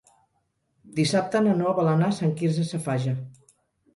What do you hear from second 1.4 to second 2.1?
na Noa vol anar